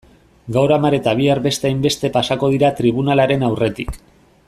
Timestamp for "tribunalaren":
2.83-3.51